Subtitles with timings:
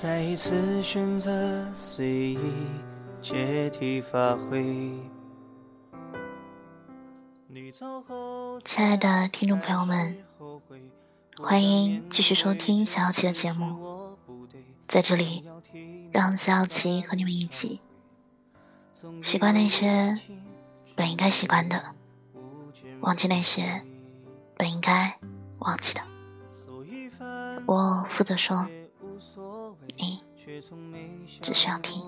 [0.00, 2.38] 再一次选择随意
[3.20, 4.92] 借题发挥。
[8.64, 10.16] 亲爱的听众朋友们，
[11.38, 14.16] 欢迎继续收听小小琪的节目。
[14.88, 15.44] 在这里，
[16.10, 17.80] 让小小琪和你们一起
[19.20, 20.18] 习惯那些
[20.94, 21.82] 本应该习惯的，
[23.00, 23.82] 忘记那些
[24.56, 25.16] 本应该
[25.58, 26.00] 忘记的。
[27.66, 28.68] 我负责说。
[29.96, 30.20] 你
[31.40, 32.02] 只需要听。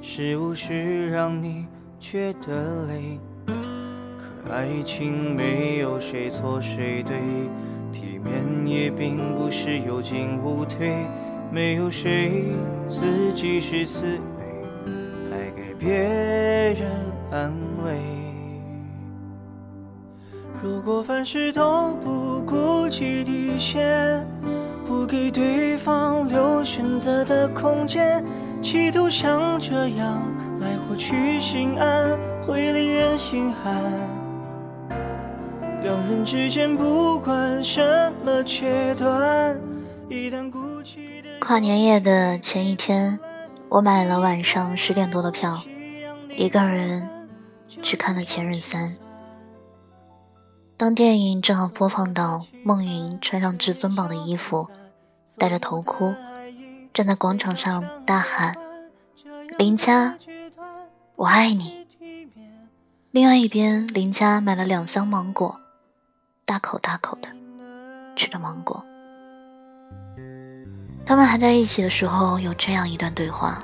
[0.00, 1.66] 是不是让你
[1.98, 3.18] 觉得累？
[3.46, 7.18] 可爱情没有谁错谁对，
[7.92, 11.04] 体面也并不是有进无退，
[11.50, 12.52] 没有谁
[12.88, 14.39] 自己是慈悲，还给
[15.80, 16.86] 别人
[17.32, 17.50] 安
[17.82, 17.98] 慰。
[20.62, 24.24] 如果凡事都不顾及底线。
[24.86, 28.24] 不给对方留选择的空间，
[28.60, 30.20] 企图像这样
[30.58, 33.72] 来获取心安，会令人心寒。
[35.84, 39.56] 两人之间不管什么阶段，
[40.08, 41.28] 一旦鼓起的。
[41.40, 43.16] 跨年夜的前一天，
[43.68, 45.62] 我买了晚上十点多的票，
[46.40, 47.06] 一个人
[47.68, 48.88] 去看了《前任三》。
[50.74, 54.66] 当电影正好播放到孟云穿上至尊宝的衣服。
[55.36, 56.14] 戴着头箍，
[56.94, 58.54] 站在广场上大喊
[59.58, 60.16] ：“林佳，
[61.16, 61.86] 我爱你！”
[63.12, 65.60] 另外一边，林佳买了两箱芒果，
[66.46, 67.28] 大口大口的
[68.16, 68.82] 吃着芒果。
[71.04, 73.62] 他们还在一起的时候，有这样一段对话：“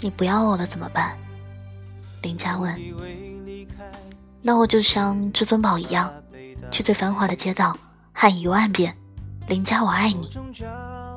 [0.00, 1.16] 你不要我了怎么办？”
[2.22, 2.76] 林佳问
[4.42, 6.12] ：“那我就像至尊宝一样，
[6.70, 7.76] 去最繁华的街道
[8.12, 8.96] 喊一万遍。”
[9.48, 10.30] 林佳，我爱你。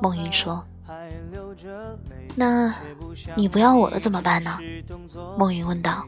[0.00, 0.64] 孟云说
[2.36, 2.72] ：“那
[3.36, 4.58] 你不要我了怎么办呢？”
[5.36, 6.06] 孟云问道。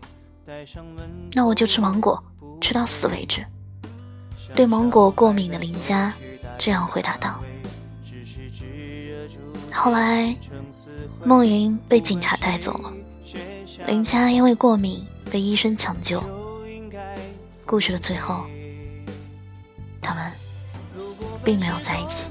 [1.34, 2.22] “那我就吃芒果，
[2.60, 3.44] 吃到死为止。”
[4.54, 6.12] 对芒果过敏的林佳
[6.58, 7.40] 这样回答道。
[9.72, 10.36] 后来，
[11.24, 12.92] 梦云被警察带走了，
[13.86, 16.22] 林佳因为过敏被医生抢救。
[17.64, 18.44] 故事的最后，
[20.00, 20.32] 他们。
[21.44, 22.30] 并没有在一起。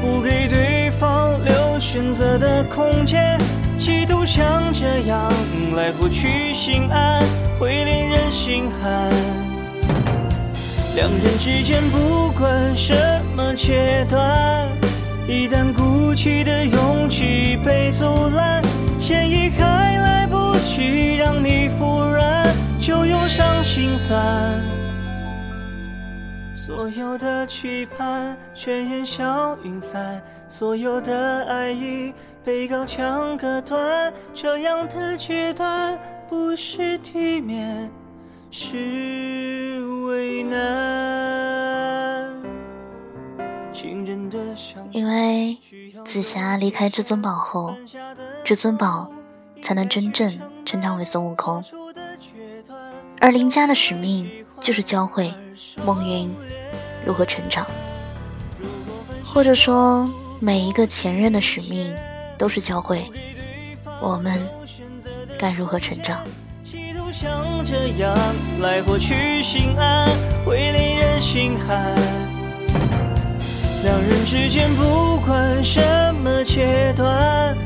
[0.00, 3.36] 不给对方留选择的空间，
[3.76, 5.32] 企图像这样
[5.74, 7.20] 来获取心安，
[7.58, 9.10] 会令人心寒。
[10.94, 12.94] 两人之间不管什
[13.34, 14.68] 么阶段，
[15.28, 18.62] 一旦鼓起的勇气被阻拦，
[18.98, 22.46] 歉意还来不及让你服软，
[22.80, 24.60] 就涌上心酸。
[26.54, 32.12] 所有的期盼全烟消云散，所有的爱意
[32.44, 34.12] 被高墙隔断。
[34.34, 37.90] 这样的决断不是体面，
[38.50, 41.71] 是为难。
[44.90, 45.56] 因为
[46.04, 47.74] 紫霞离开至尊宝后，
[48.44, 49.10] 至尊宝
[49.60, 51.62] 才能真正成长为孙悟空，
[53.20, 54.30] 而林家的使命
[54.60, 55.32] 就是教会
[55.84, 56.30] 梦云。
[57.04, 57.66] 如何成长，
[59.24, 61.92] 或者说，每一个前任的使命
[62.38, 63.10] 都是教会
[64.00, 64.40] 我们
[65.36, 66.24] 该如何成长。
[67.12, 68.16] 像这样
[68.60, 70.08] 来获取心安，
[70.46, 72.31] 会令人心寒。
[73.82, 77.56] 两人之间不管什么阶段，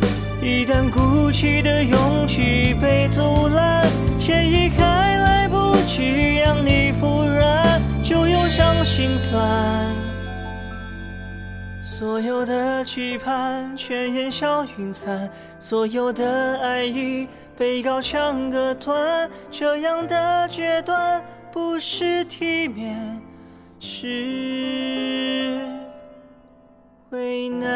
[0.40, 3.86] 一旦鼓起的勇气被阻拦，
[4.18, 7.80] 建议还来不及让你服软。
[8.02, 9.94] 就涌上心酸，
[11.82, 15.28] 所有的期盼全烟消云散，
[15.58, 17.28] 所有的爱意
[17.58, 19.28] 被高墙隔断。
[19.50, 21.22] 这样的决断
[21.52, 23.20] 不是体面，
[23.80, 25.58] 是
[27.10, 27.68] 为难。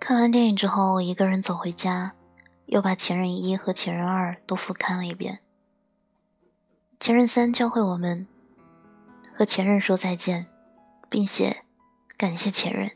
[0.00, 2.14] 看完电影之后，一个人走回家。
[2.66, 5.34] 又把《前任一》和《前任二》都复看了一遍，
[6.98, 8.26] 《前任三》教会我们
[9.36, 10.46] 和前任说再见，
[11.10, 11.64] 并且
[12.16, 12.90] 感谢前任，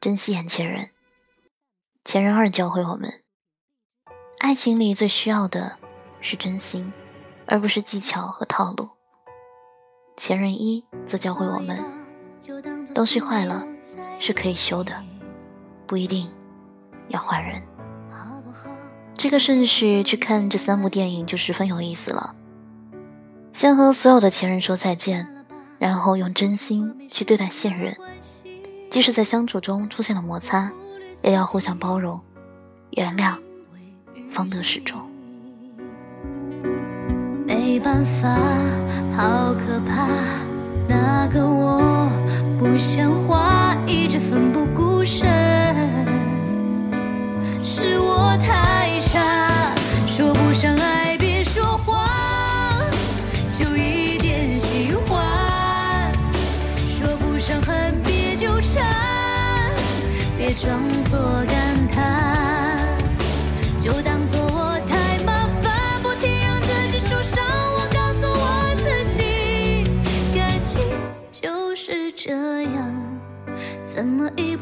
[0.00, 0.86] 珍惜眼前人。
[2.04, 3.22] 《前任二》教会我们，
[4.40, 5.78] 爱情里最需要的
[6.20, 6.92] 是真心，
[7.46, 8.95] 而不是技巧和套路。
[10.16, 11.78] 前任一则教会我们，
[12.94, 13.64] 东西坏了
[14.18, 14.94] 是可以修的，
[15.86, 16.28] 不一定
[17.08, 17.62] 要换人。
[19.14, 22.34] 这个顺序去看这三部电影就十分有意思了。
[23.52, 25.26] 先和所有的前任说再见，
[25.78, 27.96] 然后用真心去对待现任，
[28.90, 30.70] 即使在相处中出现了摩擦，
[31.22, 32.20] 也要互相包容、
[32.90, 33.36] 原谅，
[34.30, 34.98] 方得始终。
[37.66, 38.28] 没办法，
[39.16, 40.06] 好可怕，
[40.86, 42.08] 那个我
[42.60, 44.52] 不像话，一直奋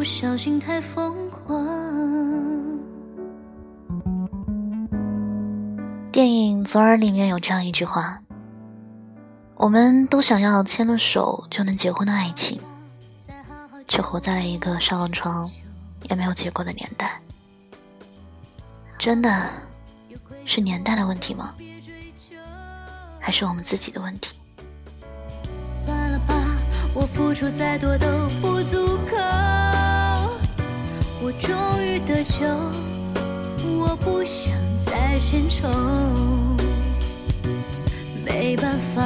[0.04, 1.66] 小心太疯狂？
[6.12, 8.20] 电影《左耳》里面有这样一句话
[9.56, 12.60] ：“我们都想要牵了手就能结婚的爱情，
[13.88, 15.50] 却活在了一个上了床
[16.08, 17.20] 也没有结果的年代。”
[18.98, 19.48] 真的
[20.44, 21.54] 是年代的问题吗？
[23.18, 24.36] 还是我们自己的问题？
[25.64, 26.34] 算了吧，
[26.94, 28.06] 我付出再多都
[28.40, 29.16] 不足够。
[31.24, 32.44] 我终于得救，
[33.78, 34.52] 我不想
[34.84, 35.66] 再献丑。
[38.22, 39.02] 没办法，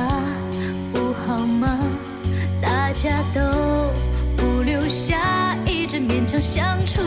[0.93, 1.79] 不好吗？
[2.61, 3.41] 大家都
[4.37, 7.01] 不留下，一直勉强相处，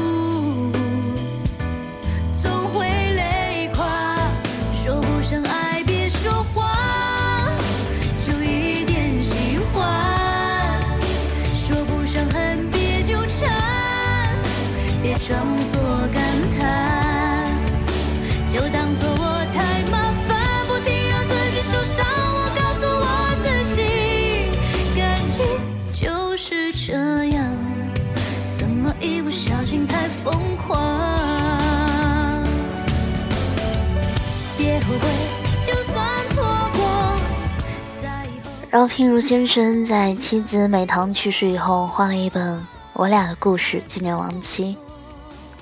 [38.71, 42.57] 饶平如先生在妻子美棠去世以后，画了一本
[42.93, 44.77] 《我俩的故事》纪念亡妻。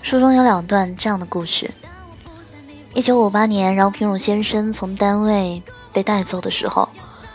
[0.03, 1.71] 书中有两段这样的故事：
[2.93, 5.59] 一九五八年，饶平如先生从单位
[5.91, 6.87] 被带走的时候，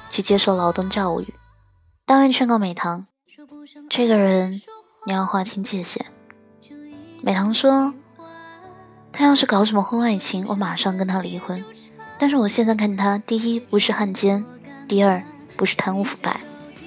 [0.08, 1.34] 去接受劳动教育。
[2.06, 3.08] 单位劝告美棠
[3.90, 4.62] ：“这个人
[5.08, 6.06] 你要划清界限。”
[7.20, 7.92] 美棠说
[9.10, 11.64] ：“他要是搞什么婚外情，我马上跟他离婚。
[12.16, 14.44] 但是我现在看他，第一不是汉奸，
[14.86, 15.20] 第二
[15.56, 16.40] 不是贪污腐败，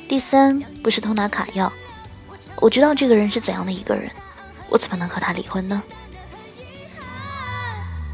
[0.07, 1.71] 第三不是偷拿卡要。
[2.59, 4.09] 我知道这个人是怎样的一个人，
[4.69, 5.81] 我怎么能和他离婚呢？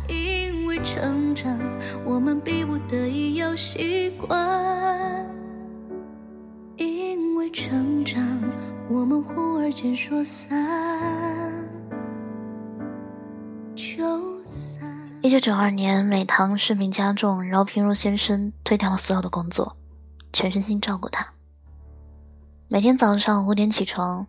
[0.07, 1.57] 因为成长，
[2.03, 5.25] 我们逼不得已要习惯。
[6.75, 8.21] 因为成长，
[8.89, 10.49] 我们忽而间说散
[13.75, 14.81] 就散。
[15.21, 19.77] 一九九二年，美棠肾病加重，饶平如先生推掉了所有的工作，
[20.33, 21.33] 全身心照顾他。
[22.67, 24.27] 每天早上五点起床，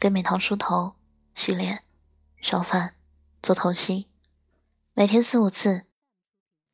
[0.00, 0.94] 给美棠梳头、
[1.34, 1.82] 洗脸、
[2.40, 2.94] 烧饭、
[3.42, 4.06] 做头洗，
[4.94, 5.86] 每天四五次，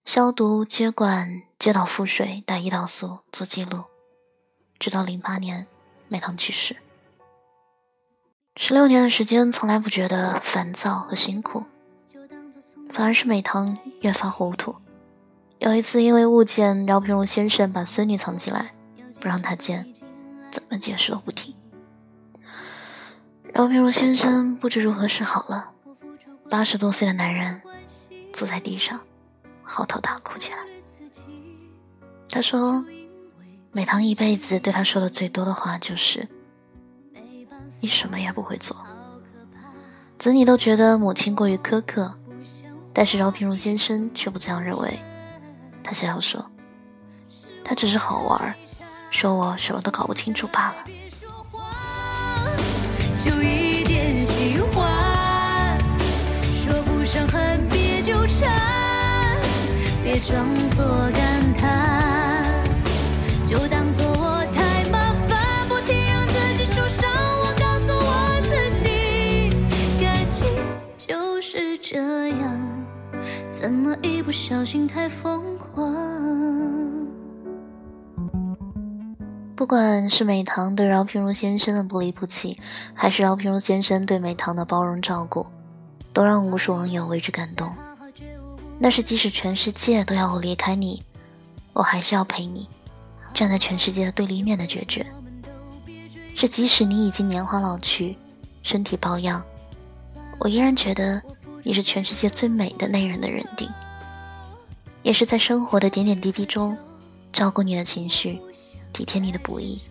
[0.04, 3.84] 消毒、接管、接导腹水、打胰岛素、做记录，
[4.78, 5.66] 直到零八年
[6.08, 6.76] 美棠去世。
[8.56, 11.64] 十六年的时间，从来不觉得烦躁和辛苦。
[12.90, 14.74] 反而是美棠越发糊涂。
[15.58, 18.74] 有一次，因为物件，饶平如先生把孙女藏起来，
[19.20, 19.86] 不让她见，
[20.50, 21.54] 怎么解释都不听。
[23.52, 25.70] 饶平如先生不知如何是好了，
[26.50, 27.62] 八十多岁的男人
[28.32, 29.00] 坐在地上，
[29.62, 30.58] 嚎啕大哭起来。
[32.28, 32.84] 他说，
[33.72, 36.28] 美棠一辈子对他说的最多的话就是
[37.80, 38.76] ：“你什么也不会做。”
[40.18, 42.14] 子女都觉得母亲过于苛刻。
[42.92, 44.98] 但是饶平如先生却不这样认为，
[45.86, 46.44] 他想要说，
[47.64, 48.52] 他只是好玩，
[49.08, 50.74] 说我什么都搞不清楚罢了。
[53.24, 55.78] 就一点喜欢，
[56.42, 58.50] 说不上恨别纠缠，
[60.02, 61.95] 别装作感叹，
[73.58, 75.90] 怎么一不小心太疯狂？
[79.56, 82.60] 不管是美棠对饶平如先生的不离不弃，
[82.92, 85.46] 还是饶平如先生对美棠的包容照顾，
[86.12, 87.72] 都让无数网友为之感动。
[88.78, 91.02] 那是即使全世界都要我离开你，
[91.72, 92.68] 我还是要陪你，
[93.32, 95.06] 站在全世界的对立面的决绝。
[96.34, 98.18] 是即使你已经年华老去，
[98.62, 99.42] 身体抱恙，
[100.40, 101.22] 我依然觉得
[101.66, 103.68] 你是全世界最美的那人的认定。
[105.02, 106.78] 也是在生活的点点滴滴中，
[107.32, 108.40] 照顾你的情绪。
[108.92, 109.82] 体贴你的不易，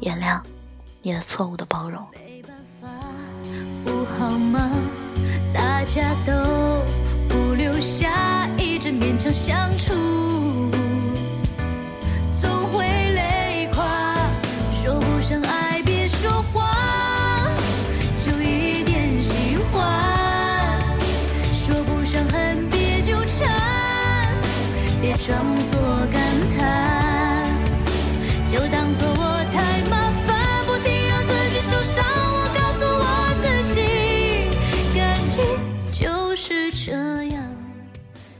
[0.00, 0.38] 原谅
[1.00, 2.06] 你的错误的包容。
[3.86, 4.70] 不好吗？
[5.54, 6.32] 大家都
[7.26, 9.94] 不留下，一直勉强相处，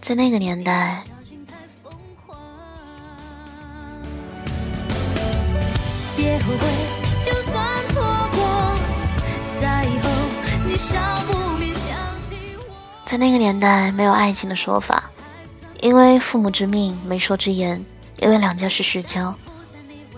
[0.05, 1.03] 在那个年代，
[9.59, 10.11] 在以后
[10.69, 12.65] 你少不免想起我。
[13.07, 15.05] 在那个年代，没有爱情的说法，
[15.81, 17.83] 因为父母之命，媒妁之言，
[18.19, 19.35] 因为两家是世交。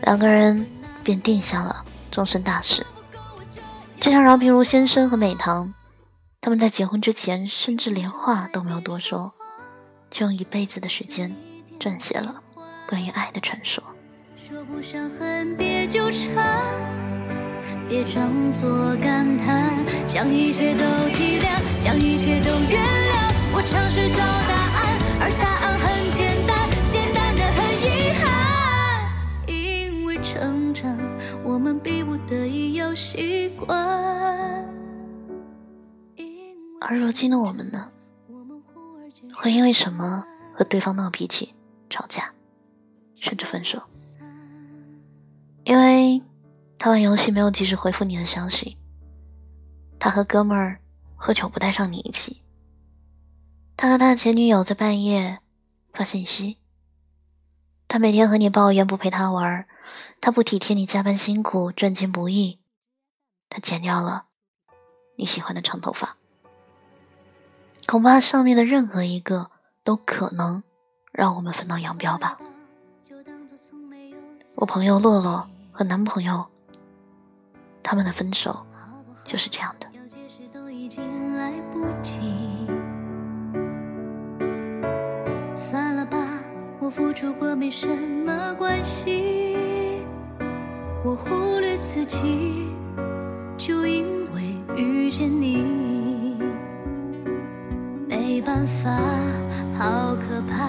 [0.02, 0.66] 两个人
[1.04, 2.84] 便定下了终身大事，
[4.00, 5.72] 就像饶平如先生和美棠，
[6.40, 9.32] 他们在结婚之前甚至连话都没有多说，
[10.10, 11.34] 就用一辈子的时间
[11.78, 12.42] 撰写了
[12.88, 13.82] 关于爱的传说。
[14.36, 16.72] 说不上恨，别纠缠，
[17.88, 23.32] 别装作感叹，将一切都体谅，将一切都原谅。
[23.52, 26.56] 我尝试找答案，而答案很简单。
[26.88, 27.84] 简单的很遗
[28.22, 28.24] 憾。
[29.48, 30.96] 因为成长
[31.42, 33.76] 我们逼不得已要习惯。
[36.80, 37.90] 而如今的我们呢？
[39.46, 41.54] 会因为什么和对方闹脾气、
[41.88, 42.34] 吵架，
[43.14, 43.80] 甚至分手？
[45.62, 46.20] 因为
[46.76, 48.76] 他玩游戏没有及时回复你的消息，
[50.00, 50.80] 他和哥们儿
[51.14, 52.42] 喝酒不带上你一起，
[53.76, 55.38] 他和他的前女友在半夜
[55.92, 56.58] 发信息，
[57.86, 59.68] 他每天和你抱怨不陪他玩。
[60.20, 62.58] 他不体贴你加班辛苦赚钱不易，
[63.48, 64.26] 他剪掉了
[65.18, 66.16] 你喜欢的长头发。
[67.86, 69.48] 恐怕上面的任何一个
[69.84, 70.60] 都可能
[71.12, 72.36] 让我们分道扬镳吧。
[74.56, 76.44] 我朋友洛洛和男朋友，
[77.84, 78.66] 他们的分手
[79.22, 79.86] 就是这样的。
[85.54, 86.18] 算了吧，
[86.80, 90.04] 我付出过没什么关系。
[91.04, 92.68] 我忽略自己，
[93.56, 95.95] 就因为遇见你，
[98.26, 98.90] 没办法，
[99.78, 100.68] 好可怕。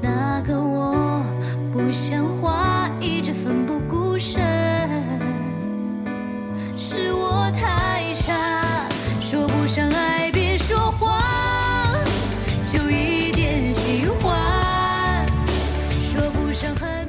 [0.00, 1.24] 那个我
[1.72, 4.40] 不像话，一直奋不顾身，
[6.76, 8.32] 是我太傻，
[9.20, 11.20] 说不上爱，别说谎，
[12.72, 15.26] 就一点喜欢，
[16.00, 17.08] 说不上恨。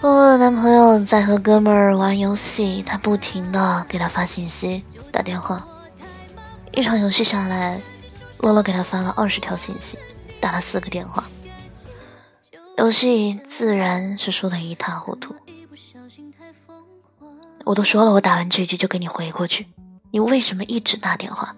[0.00, 5.64] 洛洛的男朋友在和哥们儿玩游戏，他不停的给他发信息、打电话。
[6.72, 7.80] 一场游戏下来，
[8.44, 9.98] 洛洛给他发了二十条信息，
[10.38, 11.24] 打了四个电话。
[12.76, 15.34] 游戏自然是输得一塌糊涂。
[17.64, 19.66] 我都说了，我打完这局就给你回过去，
[20.10, 21.56] 你为什么一直打电话？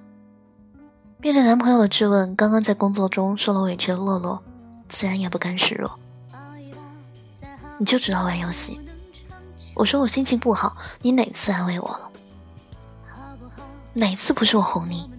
[1.19, 4.41] 面对男朋友的质问，刚刚在工作中受了委屈的洛洛，
[4.87, 5.99] 自然也不甘示弱。
[7.79, 8.81] 你就知道玩游戏。
[9.75, 12.11] 我说我心情不好，你哪次安慰我了？
[13.93, 15.11] 哪次不是我哄你？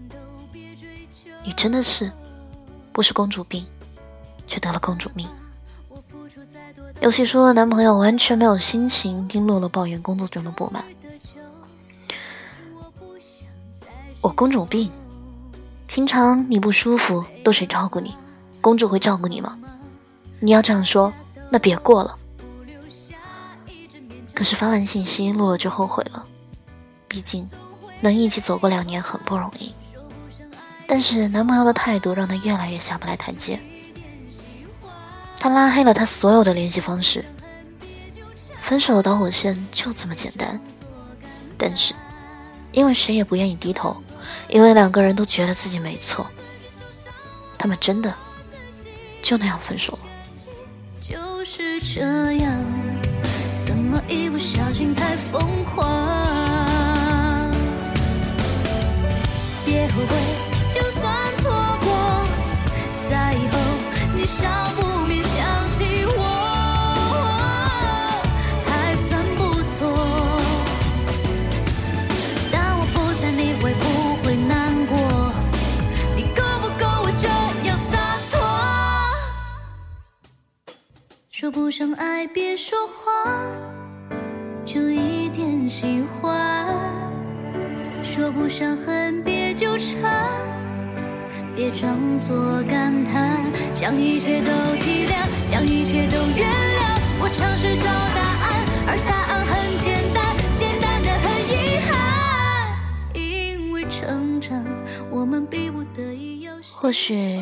[1.48, 2.12] 你真的是
[2.92, 3.66] 不是公主病，
[4.50, 5.26] 却得了公主命。
[7.00, 10.84] 游戏说男朋友完全没有心情听洛洛抱怨工作中的不满。
[14.20, 14.92] 我公主病？
[15.88, 18.14] 平常你不舒服都谁照顾你？
[18.60, 19.58] 公主会照顾你吗？
[20.42, 21.14] 你要这样说，
[21.50, 22.14] 那别过了。
[24.36, 26.26] 可是发完信息，洛洛就后悔了。
[27.08, 27.50] 毕竟，
[28.02, 29.74] 能一起走过两年很不容易。
[30.88, 33.60] 但是男朋友的态度让她越来越下不来台阶。
[35.38, 37.26] 她拉黑了她所有的联系方式。
[38.62, 40.60] 分手的导火线就这么简单。
[41.58, 41.94] 但是，
[42.72, 43.96] 因为谁也不愿意低头，
[44.48, 46.26] 因为两个人都觉得自己没错，
[47.58, 48.14] 他们真的
[49.22, 50.00] 就那样分手了。
[51.02, 52.02] 就是这
[52.34, 52.54] 样，
[53.58, 53.76] 怎？
[53.76, 57.50] 么一不小心太疯狂？
[59.66, 60.47] 别后悔，
[81.78, 83.48] 上爱，别说谎，
[84.66, 86.76] 就一点喜欢；
[88.02, 90.28] 说不上恨，别纠缠，
[91.56, 97.00] 别装作感叹，将一切都体谅，将一切都原谅。
[97.22, 101.94] 我尝试找答案，而答案很简单，简单的很遗憾。
[103.14, 104.66] 因为成长，
[105.12, 107.40] 我们逼不得已要或许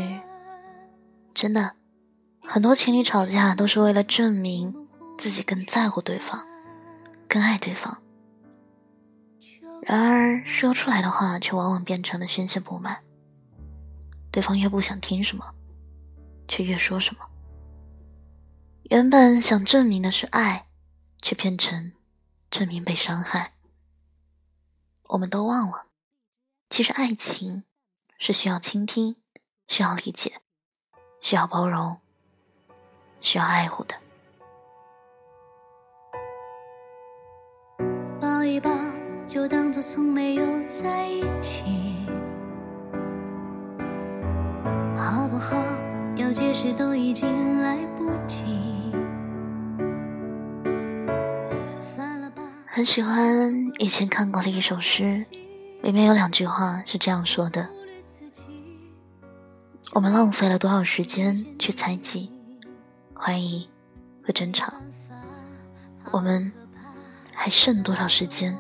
[1.34, 1.72] 真的，
[2.48, 4.74] 很多情侣吵架都是为了证明
[5.18, 6.46] 自己更在乎对方，
[7.28, 8.02] 更爱对方。
[9.82, 13.04] 然而说出来的话却往往变成了宣泄不满，
[14.32, 15.46] 对方越不想听什么，
[16.48, 17.22] 却越说什么。
[18.84, 20.68] 原本想证明的是爱，
[21.22, 21.92] 却变成
[22.50, 23.54] 证明被伤害。
[25.10, 25.88] 我们都忘了，
[26.70, 27.64] 其实爱情
[28.18, 29.18] 是需要倾听，
[29.68, 30.42] 需要理解，
[31.22, 32.00] 需要包容，
[33.26, 33.96] 需要爱护的。
[38.22, 38.70] 抱一抱，
[39.26, 41.64] 就当做从没有在一起，
[44.96, 45.56] 好不好？
[46.16, 48.46] 要解释都已经来不及。
[51.80, 55.26] 算了吧，很喜欢以前看过的一首诗，
[55.82, 57.68] 里面有两句话是这样说的：。
[59.94, 62.32] 我们浪费了多少时间去猜忌、
[63.18, 63.68] 怀疑
[64.22, 64.74] 和争吵，
[66.12, 66.52] 我们
[67.34, 68.58] 还剩多少时间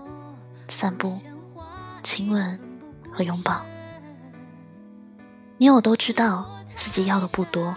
[0.67, 1.19] 散步、
[2.01, 2.59] 亲吻
[3.11, 3.63] 和拥抱？
[5.57, 7.75] 你我都知道自己要的不多，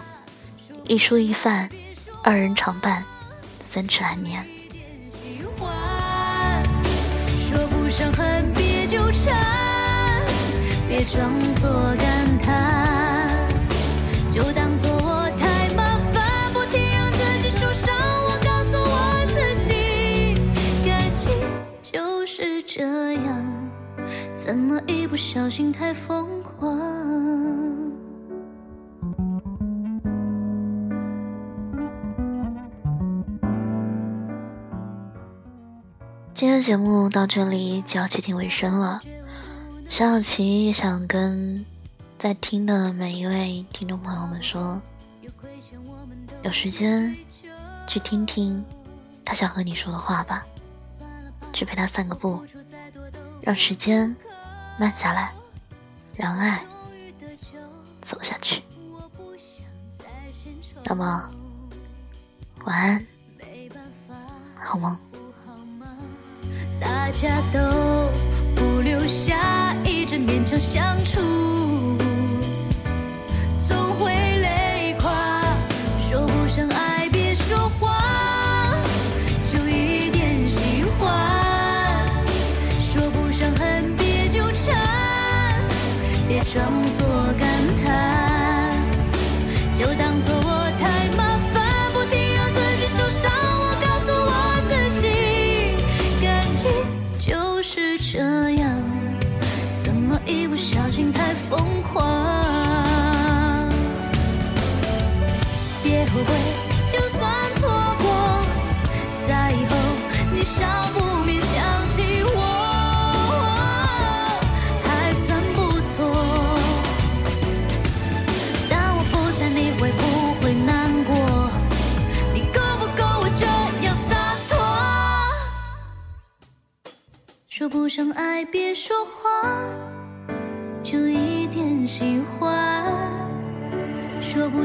[0.85, 1.69] 一蔬一饭，
[2.23, 3.03] 二人常伴，
[3.61, 4.47] 三尺安眠。
[7.37, 10.25] 说不上恨，别纠缠，
[10.87, 13.49] 别装作感叹，
[14.31, 14.88] 就当作
[24.89, 26.77] 一不小心太疯狂？
[36.33, 39.01] 今天节目到这里就要接近尾声了，
[39.87, 41.65] 小小琪也想跟
[42.17, 44.81] 在听的每一位听众朋友们说，
[46.41, 47.15] 有时间
[47.85, 48.63] 去听听
[49.25, 50.45] 他想和你说的话吧，
[51.51, 52.41] 去陪他散个步，
[53.41, 54.15] 让时间
[54.79, 55.33] 慢下来，
[56.15, 56.63] 让爱
[57.99, 58.63] 走下去。
[60.85, 61.29] 那么，
[62.63, 63.05] 晚安，
[64.55, 64.97] 好梦。
[66.79, 67.59] 大家都
[68.55, 71.19] 不留下，一直勉强相处，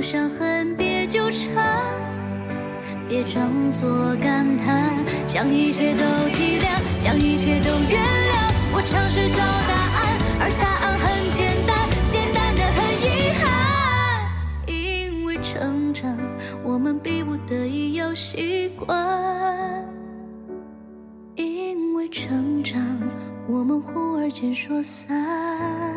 [0.04, 1.80] 伤痕，别纠缠，
[3.08, 8.52] 别装作感叹，将一切都体谅，将一切都原谅。
[8.74, 14.28] 我尝试找答案，而答案很简单，简单的很遗憾。
[14.66, 16.14] 因为成长，
[16.62, 19.88] 我们逼不得已要习惯。
[21.34, 22.78] 因为成长，
[23.48, 25.93] 我们忽而间说散。